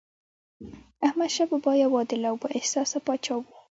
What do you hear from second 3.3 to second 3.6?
و.